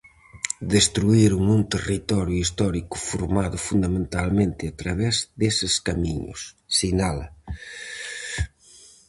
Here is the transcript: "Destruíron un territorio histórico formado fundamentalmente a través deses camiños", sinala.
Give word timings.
"Destruíron 0.75 1.41
un 1.57 1.61
territorio 1.73 2.37
histórico 2.43 2.95
formado 3.09 3.57
fundamentalmente 3.67 4.63
a 4.67 4.73
través 4.81 5.15
deses 5.41 5.73
camiños", 5.87 6.39
sinala. 6.77 7.27